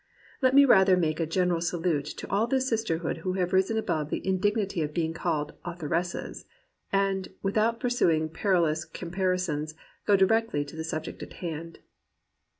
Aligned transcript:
Let 0.41 0.55
me 0.55 0.65
rather 0.65 0.97
make 0.97 1.19
a 1.19 1.27
general 1.27 1.61
salute 1.61 2.05
to 2.17 2.27
all 2.31 2.47
the 2.47 2.59
sisterhood 2.59 3.17
who 3.17 3.33
have 3.33 3.53
risen 3.53 3.77
above 3.77 4.09
the 4.09 4.21
indig 4.21 4.55
nity 4.57 4.83
of 4.83 4.95
being 4.95 5.13
called 5.13 5.53
"authoresses," 5.63 6.45
and, 6.91 7.27
without 7.43 7.79
pursuing 7.79 8.27
perilous 8.27 8.83
comparisons, 8.83 9.75
go 10.07 10.15
directly 10.15 10.65
to 10.65 10.75
the 10.75 10.83
subject 10.83 11.21
in 11.21 11.29
hand. 11.29 11.81